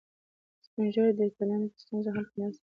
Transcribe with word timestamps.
سپین 0.65 0.85
ږیری 0.93 1.11
د 1.17 1.21
ټولنې 1.35 1.67
د 1.71 1.75
ستونزو 1.83 2.09
حل 2.15 2.25
کې 2.31 2.35
مرسته 2.41 2.61
کوي 2.61 2.67